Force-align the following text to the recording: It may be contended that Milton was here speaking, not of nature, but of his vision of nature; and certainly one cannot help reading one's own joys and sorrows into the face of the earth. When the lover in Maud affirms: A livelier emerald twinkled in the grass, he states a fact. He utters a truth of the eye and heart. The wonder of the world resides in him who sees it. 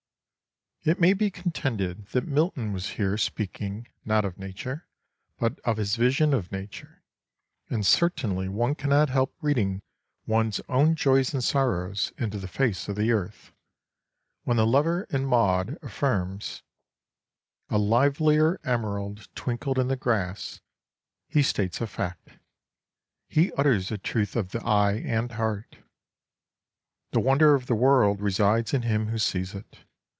It 0.83 0.99
may 0.99 1.13
be 1.13 1.29
contended 1.29 2.07
that 2.07 2.25
Milton 2.27 2.73
was 2.73 2.89
here 2.97 3.15
speaking, 3.15 3.87
not 4.03 4.25
of 4.25 4.39
nature, 4.39 4.87
but 5.37 5.59
of 5.59 5.77
his 5.77 5.95
vision 5.95 6.33
of 6.33 6.51
nature; 6.51 7.03
and 7.69 7.85
certainly 7.85 8.49
one 8.49 8.73
cannot 8.73 9.09
help 9.11 9.35
reading 9.41 9.83
one's 10.25 10.59
own 10.67 10.95
joys 10.95 11.35
and 11.35 11.43
sorrows 11.43 12.13
into 12.17 12.39
the 12.39 12.47
face 12.47 12.89
of 12.89 12.95
the 12.95 13.11
earth. 13.11 13.51
When 14.41 14.57
the 14.57 14.65
lover 14.65 15.03
in 15.11 15.23
Maud 15.23 15.77
affirms: 15.83 16.63
A 17.69 17.77
livelier 17.77 18.59
emerald 18.63 19.27
twinkled 19.35 19.77
in 19.77 19.87
the 19.87 19.95
grass, 19.95 20.61
he 21.27 21.43
states 21.43 21.79
a 21.79 21.85
fact. 21.85 22.39
He 23.29 23.53
utters 23.53 23.91
a 23.91 23.99
truth 23.99 24.35
of 24.35 24.49
the 24.49 24.63
eye 24.65 24.93
and 25.05 25.33
heart. 25.33 25.77
The 27.11 27.19
wonder 27.19 27.53
of 27.53 27.67
the 27.67 27.75
world 27.75 28.19
resides 28.19 28.73
in 28.73 28.81
him 28.81 29.09
who 29.09 29.19
sees 29.19 29.53
it. 29.53 29.77